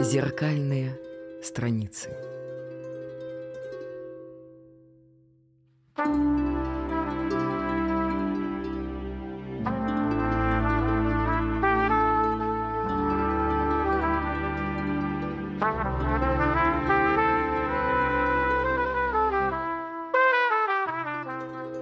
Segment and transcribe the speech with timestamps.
[0.00, 0.98] Зеркальные
[1.42, 2.10] страницы.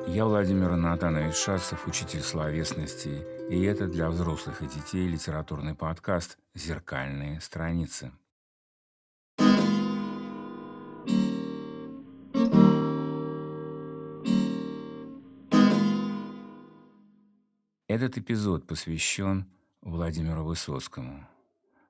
[0.07, 7.41] Я Владимир Натанович Шацев, учитель словесности, и это для взрослых и детей литературный подкаст «Зеркальные
[7.41, 8.13] страницы».
[17.89, 19.50] Этот эпизод посвящен
[19.83, 21.29] Владимиру Высоцкому.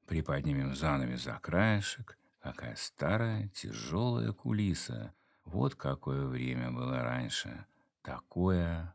[0.07, 5.15] Приподнимем занавес за краешек, какая старая, тяжелая кулиса.
[5.45, 7.67] Вот какое время было раньше–
[8.03, 8.95] такое...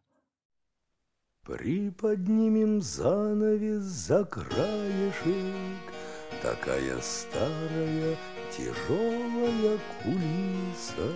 [1.47, 5.93] Приподнимем занавес за краешек,
[6.41, 8.17] Такая старая
[8.51, 11.13] тяжелая кулиса.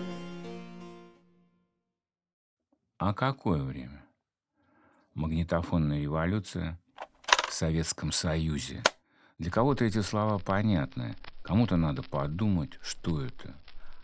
[2.96, 4.06] А какое время?
[5.12, 6.80] Магнитофонная революция
[7.46, 8.82] в Советском Союзе.
[9.38, 13.54] Для кого-то эти слова понятны, кому-то надо подумать, что это.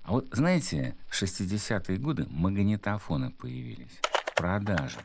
[0.03, 4.99] А вот, знаете, в 60-е годы магнитофоны появились в продаже.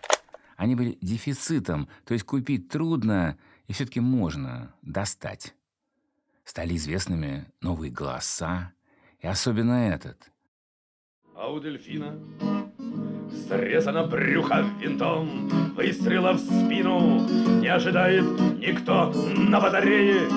[0.64, 5.56] Они были дефицитом, то есть купить трудно, и все-таки можно достать.
[6.46, 8.72] Стали известными новые голоса,
[9.20, 10.32] и особенно этот.
[11.36, 12.18] А у дельфина
[13.50, 17.28] срезано брюхо винтом, выстрела в спину
[17.60, 18.24] не ожидает
[18.58, 20.30] никто на батарее.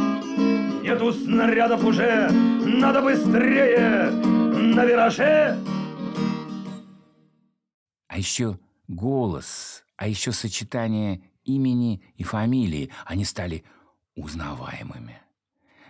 [0.83, 4.11] Нету снарядов уже, надо быстрее!
[4.75, 5.57] на вираже.
[8.09, 13.65] А еще голос, а еще сочетание имени и фамилии, они стали
[14.15, 15.21] узнаваемыми.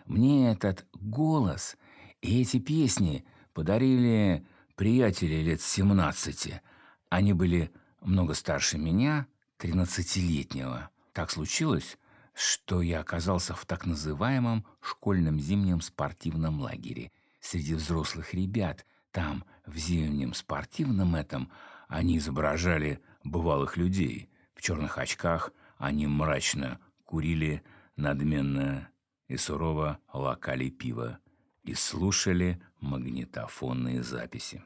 [0.06, 1.76] Мне этот голос
[2.22, 6.60] и эти песни подарили приятели лет 17.
[7.08, 9.26] Они были много старше меня,
[9.58, 10.90] 13-летнего.
[11.12, 11.98] Так случилось,
[12.34, 17.10] что я оказался в так называемом школьном зимнем спортивном лагере–
[17.46, 18.84] среди взрослых ребят.
[19.12, 21.50] Там, в зимнем спортивном этом,
[21.88, 23.00] они изображали
[23.30, 24.28] бывалых людей.
[24.54, 27.62] В черных очках они мрачно курили,
[27.96, 28.88] надменно
[29.28, 31.18] и сурово лакали пиво
[31.62, 34.62] и слушали магнитофонные записи.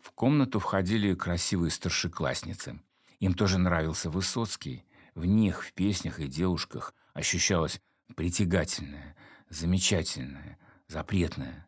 [0.00, 2.80] В комнату входили красивые старшеклассницы.
[3.18, 4.84] Им тоже нравился Высоцкий.
[5.14, 7.80] В них, в песнях и девушках ощущалось
[8.14, 9.16] притягательное,
[9.48, 11.66] замечательное, запретное.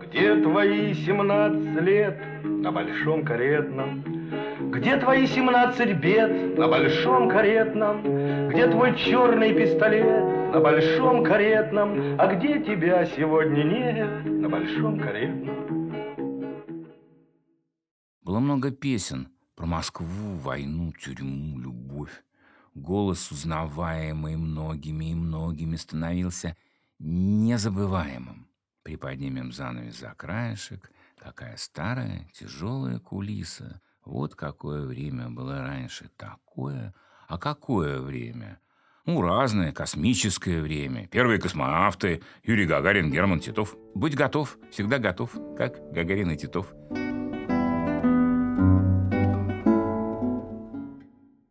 [0.00, 4.21] Где твои семнадцать лет на большом каретном?
[4.72, 8.48] Где твои семнадцать бед на большом каретном?
[8.48, 12.18] Где твой черный пистолет на большом каретном?
[12.18, 15.92] А где тебя сегодня нет на большом каретном?
[18.22, 22.24] Было много песен про Москву, войну, тюрьму, любовь.
[22.74, 26.56] Голос, узнаваемый многими и многими, становился
[26.98, 28.48] незабываемым.
[28.82, 30.90] Приподнимем занавес за краешек.
[31.18, 33.82] Какая старая, тяжелая кулиса.
[34.04, 36.10] Вот какое время было раньше.
[36.16, 36.94] Такое.
[37.28, 38.60] А какое время?
[39.04, 41.08] Ну, разное, космическое время.
[41.08, 43.76] Первые космонавты, Юрий Гагарин, Герман Титов.
[43.94, 46.72] Будь готов, всегда готов, как Гагарин и Титов.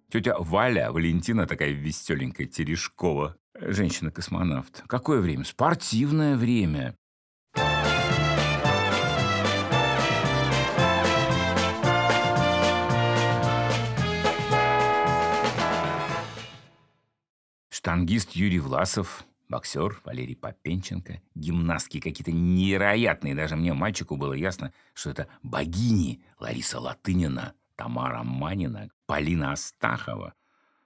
[0.09, 3.37] Тетя Валя, Валентина такая веселенькая, Терешкова.
[3.59, 4.83] Женщина-космонавт.
[4.87, 5.43] Какое время?
[5.45, 6.95] Спортивное время.
[17.81, 23.33] Штангист Юрий Власов, боксер Валерий Попенченко, гимнастки какие-то невероятные.
[23.33, 30.35] Даже мне, мальчику, было ясно, что это богини Лариса Латынина, Тамара Манина, Полина Астахова.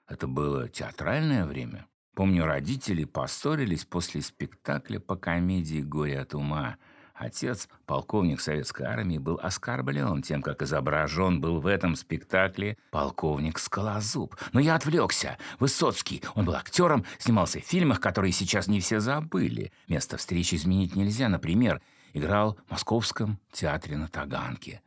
[0.07, 1.85] Это было театральное время.
[2.13, 6.77] Помню, родители поссорились после спектакля по комедии «Горе от ума»,
[7.15, 14.35] Отец, полковник советской армии, был оскорблен тем, как изображен был в этом спектакле полковник Скалозуб.
[14.51, 15.37] Но я отвлекся.
[15.57, 19.71] Высоцкий, он был актером, снимался в фильмах, которые сейчас не все забыли.
[19.87, 21.29] Место встречи изменить нельзя.
[21.29, 21.81] Например,
[22.13, 24.81] играл в Московском театре на Таганке.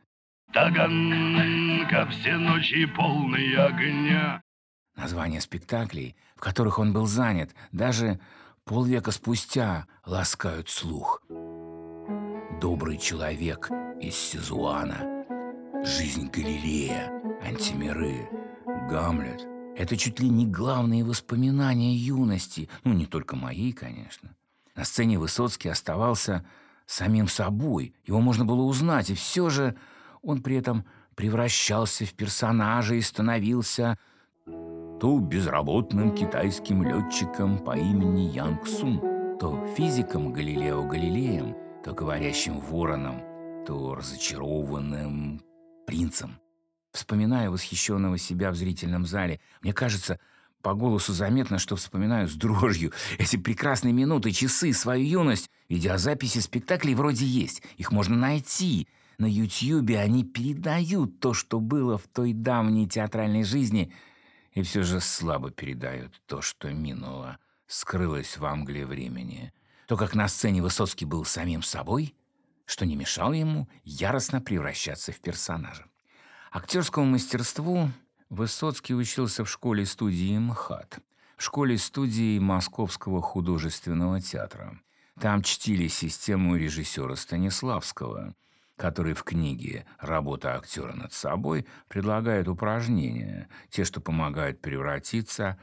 [0.53, 4.43] Таганка все ночи полные огня.
[4.95, 8.19] Названия спектаклей, в которых он был занят, даже
[8.65, 11.23] полвека спустя ласкают слух
[12.59, 13.69] добрый человек
[14.01, 15.25] из Сизуана,
[15.85, 17.09] жизнь Галилея,
[17.41, 18.29] Антимиры,
[18.89, 19.47] Гамлет–
[19.77, 24.35] это чуть ли не главные воспоминания юности, ну, не только мои, конечно.
[24.75, 26.45] На сцене Высоцкий оставался
[26.85, 27.93] самим собой.
[28.05, 29.77] Его можно было узнать, и все же
[30.21, 30.83] он при этом
[31.15, 33.97] превращался в персонажа и становился
[34.45, 38.99] то безработным китайским летчиком по имени Янг Сун,
[39.39, 43.21] то физиком Галилео Галилеем, то говорящим вороном,
[43.65, 45.41] то разочарованным
[45.85, 46.39] принцем.
[46.91, 50.19] Вспоминая восхищенного себя в зрительном зале, мне кажется,
[50.61, 55.49] по голосу заметно, что вспоминаю с дрожью эти прекрасные минуты, часы, свою юность.
[55.69, 58.87] Видеозаписи спектаклей вроде есть, их можно найти.
[59.17, 63.91] На Ютьюбе они передают то, что было в той давней театральной жизни,
[64.53, 67.37] и все же слабо передают то, что минуло,
[67.67, 69.53] скрылось в Англии времени.
[69.89, 72.13] То, как на сцене Высоцкий был самим собой,
[72.65, 75.87] что не мешало ему яростно превращаться в персонажа.
[76.51, 77.89] Актерскому мастерству
[78.29, 80.99] Высоцкий учился в школе-студии МХАТ,
[81.37, 84.79] в школе-студии Московского художественного театра.
[85.19, 88.35] Там чтили систему режиссера Станиславского,
[88.75, 95.57] который в книге «Работа актера над собой» предлагает упражнения, те, что помогают превратиться,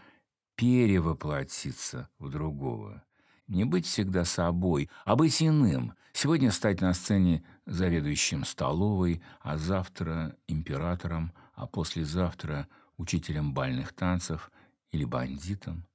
[0.56, 3.04] перевоплотиться в другого.
[3.48, 5.94] Не быть всегда собой, а быть иным.
[6.12, 14.52] Сегодня стать на сцене заведующим столовой, а завтра императором– а послезавтра учителем бальных танцев
[14.92, 15.86] или бандитом.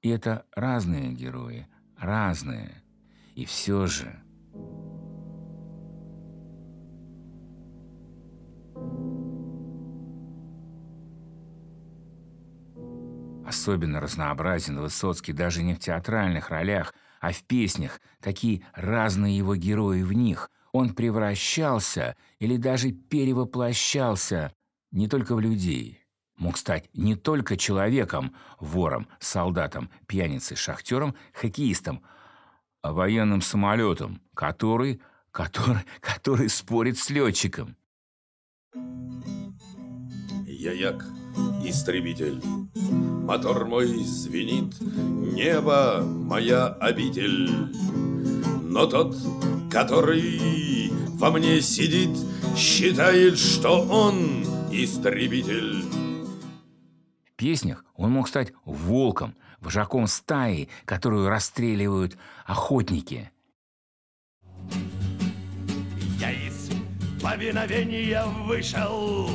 [0.00, 2.82] И это разные герои, разные.
[3.36, 4.20] И все же...
[13.46, 20.02] Особенно разнообразен Высоцкий даже не в театральных ролях, а в песнях, такие разные его герои
[20.02, 20.50] в них.
[20.72, 24.52] Он превращался или даже перевоплощался
[24.90, 26.00] не только в людей.
[26.36, 32.02] Мог стать не только человеком, вором, солдатом, пьяницей, шахтером, хоккеистом,
[32.80, 35.00] а военным самолетом, который,
[35.30, 37.76] который, который спорит с летчиком.
[40.62, 41.04] Я як
[41.64, 42.40] истребитель,
[43.24, 47.50] мотор мой звенит, небо моя обитель.
[48.62, 49.16] Но тот,
[49.72, 52.16] который во мне сидит,
[52.56, 55.82] считает, что он истребитель.
[57.24, 62.16] В песнях он мог стать волком, вожаком стаи, которую расстреливают
[62.46, 63.32] охотники.
[66.20, 66.70] Я из
[67.20, 69.28] повиновения вышел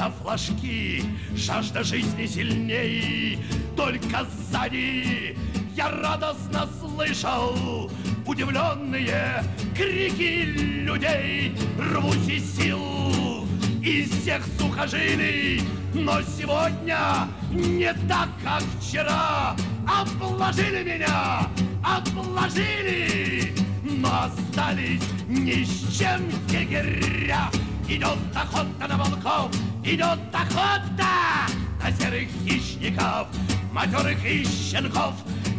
[0.00, 1.04] за флажки,
[1.34, 3.38] жажда жизни сильней,
[3.76, 5.36] только сзади
[5.76, 7.90] я радостно слышал
[8.24, 9.44] удивленные
[9.76, 10.44] крики
[10.86, 13.46] людей, рвусь из сил
[13.82, 15.62] из всех сухожилий.
[15.92, 19.54] Но сегодня не так, как вчера.
[19.86, 21.46] Обложили меня,
[21.84, 23.52] обложили,
[23.82, 27.50] но остались ни с чем егеря.
[27.88, 29.50] Идет охота на волков,
[29.84, 31.50] идет охота
[31.82, 33.28] на серых хищников,
[33.72, 35.14] матерых и щенков.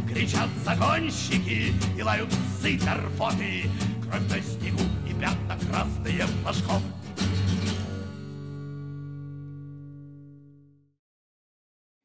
[0.08, 3.70] Кричат загонщики и лают псы торфоты,
[4.04, 6.82] кровь на снегу и пятна красные флажков.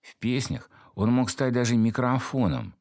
[0.02, 2.74] В песнях он мог стать даже микрофоном.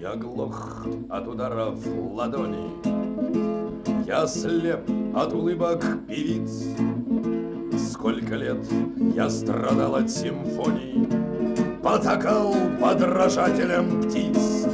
[0.00, 2.95] Я глох от ударов ладони,
[4.06, 6.76] Я слеп от улыбок певиц.
[7.90, 8.64] Сколько лет
[9.16, 11.08] я страдал от симфоний,
[11.82, 14.68] Потакал подражателем птиц.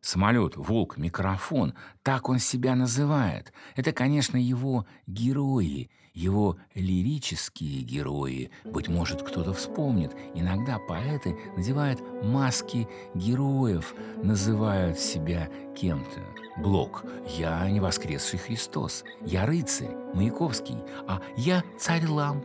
[0.00, 3.52] Самолет, волк, микрофон— так он себя называет.
[3.76, 8.50] Это, конечно, его герои, его лирические герои.
[8.64, 10.16] Быть может, кто-то вспомнит.
[10.34, 16.20] Иногда поэты надевают маски героев, называют себя кем-то.
[16.60, 17.04] Блок.
[17.36, 19.04] Я не воскресший Христос.
[19.20, 20.78] Я рыцарь, Маяковский.
[21.06, 22.44] А я царь ламп.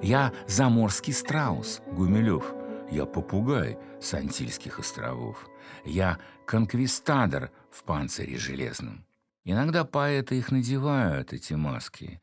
[0.00, 2.54] Я заморский страус, Гумилев.
[2.90, 5.46] Я попугай с Антильских островов.
[5.84, 9.04] Я конквистадор в панцире железном.
[9.44, 12.21] Иногда поэты их надевают, эти маски,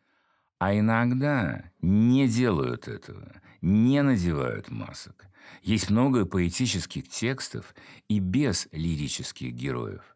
[0.60, 5.26] а иногда не делают этого, не надевают масок.
[5.64, 7.74] Есть много поэтических текстов
[8.08, 10.16] и без лирических героев.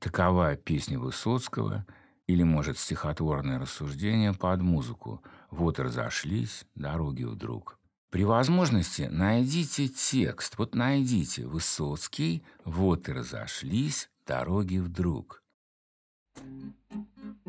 [0.00, 1.86] Такова песня Высоцкого
[2.26, 7.78] или, может, стихотворное рассуждение под музыку «Вот разошлись дороги вдруг».
[8.10, 10.56] При возможности найдите текст.
[10.56, 15.42] Вот найдите Высоцкий, вот и разошлись дороги вдруг.
[16.36, 17.43] Вот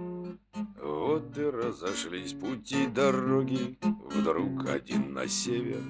[1.05, 3.77] и разошлись пути дороги,
[4.09, 5.81] Вдруг один на север,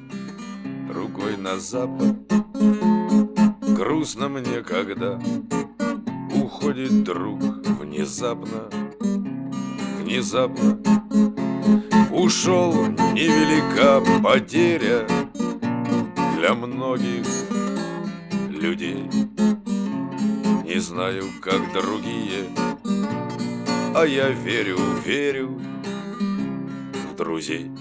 [0.90, 2.18] другой на запад.
[3.62, 5.20] Грустно мне, когда
[6.34, 7.42] уходит друг
[7.80, 8.70] внезапно,
[10.02, 10.80] внезапно.
[12.12, 12.74] Ушел
[13.14, 15.08] невелика потеря
[16.38, 17.26] для многих
[18.50, 19.10] людей.
[20.66, 22.50] Не знаю, как другие,
[23.96, 25.58] а я верю, верю
[27.12, 27.72] в друзей.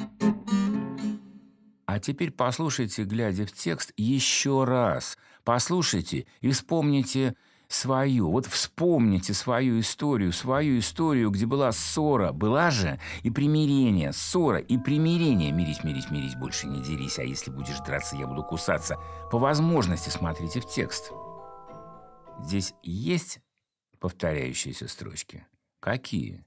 [1.86, 5.18] А теперь послушайте, глядя в текст, еще раз.
[5.42, 7.34] Послушайте и вспомните
[7.66, 8.30] свою.
[8.30, 12.30] Вот вспомните свою историю, свою историю, где была ссора.
[12.30, 15.50] Была же и примирение, ссора и примирение.
[15.50, 18.98] Мирись, мирись, мирись, больше не дерись, а если будешь драться, я буду кусаться.
[19.32, 21.10] По возможности смотрите в текст.
[22.40, 23.40] Здесь есть
[23.98, 25.44] повторяющиеся строчки?
[25.84, 26.46] Какие?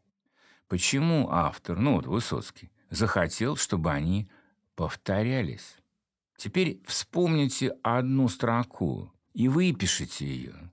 [0.68, 4.32] Почему автор, ну вот Высоцкий, захотел, чтобы они
[4.74, 5.78] повторялись.
[6.36, 10.72] Теперь вспомните одну строку и выпишите ее.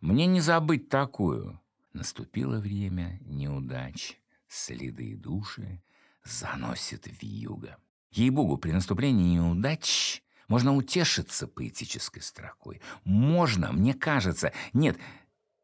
[0.00, 1.60] Мне не забыть такую.
[1.92, 4.18] Наступило время неудач.
[4.48, 5.82] Следы души
[6.24, 7.76] заносит в юго.
[8.10, 12.80] Ей-богу, при наступлении неудач можно утешиться поэтической строкой.
[13.04, 14.54] Можно, мне кажется.
[14.72, 14.96] Нет,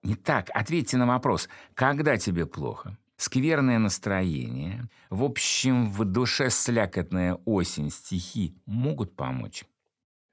[0.04, 0.50] не так.
[0.54, 1.49] Ответьте на вопрос.
[1.75, 2.96] Когда тебе плохо?
[3.16, 9.64] скверное настроение, в общем, в душе слякотная осень, стихи могут помочь.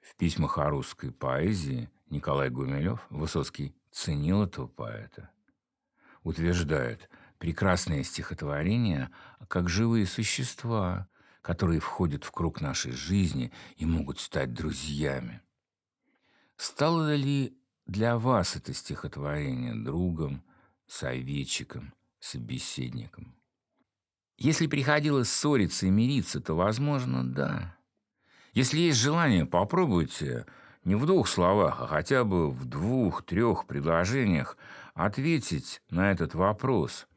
[0.01, 5.29] В письмах о русской поэзии Николай Гумилев, Высоцкий, ценил этого поэта.
[6.23, 9.09] Утверждает, прекрасные стихотворения
[9.47, 11.07] как живые существа,
[11.41, 15.41] которые входят в круг нашей жизни и могут стать друзьями.
[16.57, 20.43] Стало ли для вас это стихотворение другом,
[20.87, 23.35] советчиком– собеседником.
[24.37, 27.77] Если приходилось ссориться и мириться, то, возможно, да.
[28.53, 30.45] Если есть желание, попробуйте
[30.83, 34.57] не в двух словах, а хотя бы в двух-трех предложениях
[34.93, 37.07] ответить на этот вопрос,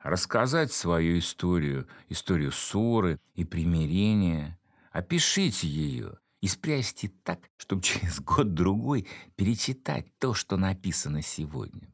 [0.00, 4.58] рассказать свою историю, историю ссоры и примирения.
[4.90, 11.90] Опишите ее и спрячьте так, чтобы через год-другой перечитать то, что написано сегодня.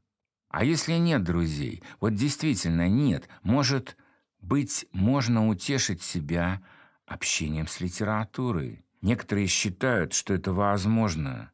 [0.49, 1.85] А если нет друзей?
[2.00, 3.28] Вот действительно нет.
[3.45, 3.97] Может
[4.40, 6.61] быть, можно утешить себя
[7.07, 8.85] общением с литературой.
[9.02, 11.52] Некоторые считают, что это возможно.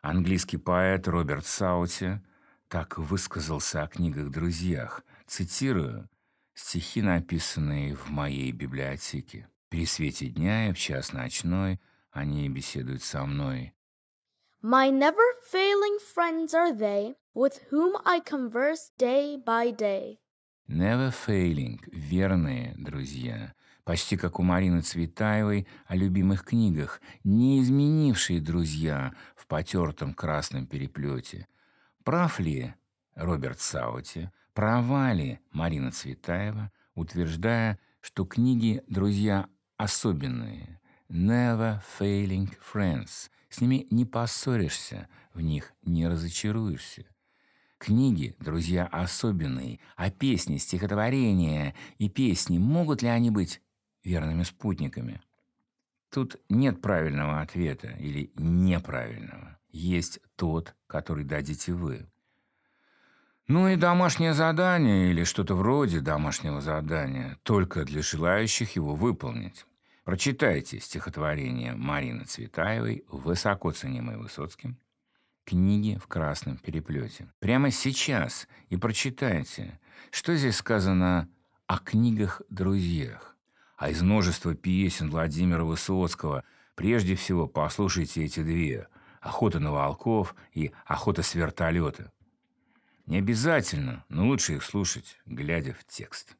[0.00, 2.22] Английский поэт Роберт Саути
[2.68, 5.02] так высказался о книгах-друзьях.
[5.26, 6.08] Цитирую
[6.54, 9.48] стихи, написанные в моей библиотеке.
[9.68, 11.80] «При свете дня и в час ночной
[12.16, 13.74] они беседуют со мной.
[14.62, 20.18] My never failing friends are they, with whom I converse day by day.
[20.66, 23.54] Never failing— верные друзья.
[23.84, 31.46] Почти как у Марины Цветаевой о любимых книгах, не изменившие друзья в потертом красном переплете.
[32.02, 32.74] Прав ли
[33.14, 43.60] Роберт Саути, права ли Марина Цветаева, утверждая, что книги «Друзья» особенные, never failing friends, с
[43.60, 47.04] ними не поссоришься, в них не разочаруешься.
[47.78, 53.60] Книги, друзья, особенные, а песни, стихотворения и песни, могут ли они быть
[54.02, 55.20] верными спутниками?
[56.10, 59.58] Тут нет правильного ответа или неправильного.
[59.70, 62.06] Есть тот, который дадите вы.
[63.48, 69.66] Ну и домашнее задание или что-то вроде домашнего задания, только для желающих его выполнить.
[70.06, 74.78] Прочитайте стихотворение Марины Цветаевой, высоко ценимой Высоцким,
[75.44, 77.26] книги в красном переплете.
[77.40, 79.80] Прямо сейчас и прочитайте,
[80.12, 81.28] что здесь сказано
[81.66, 83.36] о книгах-друзьях.
[83.76, 86.44] А из множества песен Владимира Высоцкого
[86.76, 88.86] прежде всего послушайте эти две
[89.20, 92.12] «Охота на волков» и «Охота с вертолета».
[93.06, 96.36] Не обязательно, но лучше их слушать, глядя в текст.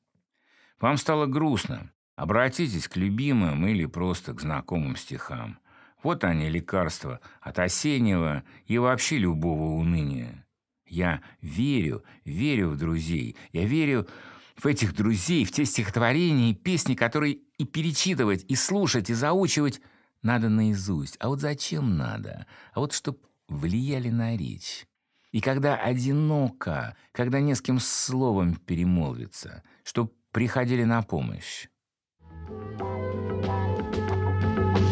[0.78, 1.90] Вам стало грустно.
[2.16, 5.58] Обратитесь к любимым или просто к знакомым стихам.
[6.02, 10.46] Вот они, лекарства от осеннего и вообще любого уныния.
[10.86, 13.36] Я верю, верю в друзей.
[13.52, 14.08] Я верю
[14.56, 19.82] в этих друзей, в те стихотворения и песни, которые и перечитывать, и слушать, и заучивать
[20.22, 21.16] надо наизусть.
[21.20, 22.46] А вот зачем надо?
[22.72, 24.86] А вот чтоб влияли на речь.
[25.32, 31.68] И когда одиноко, когда не с кем словом перемолвиться, чтоб приходили на помощь.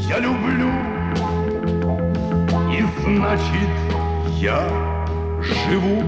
[0.09, 0.71] Я люблю,
[2.73, 3.71] и значит
[4.41, 4.61] я
[5.41, 6.03] живу.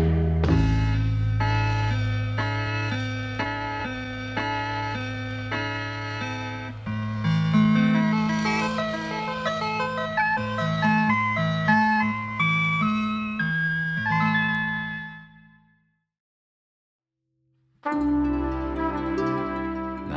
[17.82, 18.35] thank you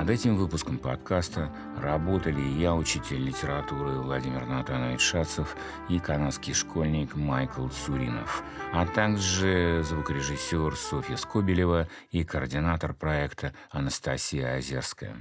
[0.10, 5.56] над этим выпуском подкаста работали я, учитель литературы Владимир Натанович Шацев
[5.88, 15.16] и канадский школьник Майкл Цуринов, а также звукорежиссер Софья Скобелева и координатор проекта Анастасия Озерская.